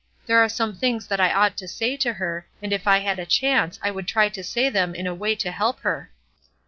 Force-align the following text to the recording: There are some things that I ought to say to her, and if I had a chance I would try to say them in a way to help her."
There 0.25 0.39
are 0.43 0.49
some 0.49 0.75
things 0.75 1.05
that 1.05 1.19
I 1.19 1.31
ought 1.31 1.55
to 1.57 1.67
say 1.67 1.95
to 1.97 2.13
her, 2.13 2.47
and 2.59 2.73
if 2.73 2.87
I 2.87 2.97
had 2.97 3.19
a 3.19 3.25
chance 3.27 3.79
I 3.83 3.91
would 3.91 4.07
try 4.07 4.29
to 4.29 4.43
say 4.43 4.67
them 4.67 4.95
in 4.95 5.05
a 5.05 5.13
way 5.13 5.35
to 5.35 5.51
help 5.51 5.81
her." 5.81 6.09